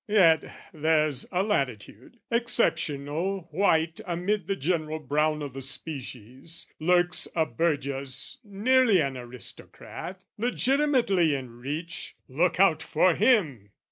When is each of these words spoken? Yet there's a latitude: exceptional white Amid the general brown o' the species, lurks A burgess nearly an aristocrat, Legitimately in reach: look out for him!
Yet 0.07 0.45
there's 0.73 1.27
a 1.31 1.43
latitude: 1.43 2.17
exceptional 2.31 3.41
white 3.51 4.01
Amid 4.07 4.47
the 4.47 4.55
general 4.55 4.97
brown 4.97 5.43
o' 5.43 5.47
the 5.47 5.61
species, 5.61 6.65
lurks 6.79 7.27
A 7.35 7.45
burgess 7.45 8.39
nearly 8.43 8.99
an 8.99 9.15
aristocrat, 9.15 10.23
Legitimately 10.39 11.35
in 11.35 11.51
reach: 11.51 12.15
look 12.27 12.59
out 12.59 12.81
for 12.81 13.13
him! 13.13 13.69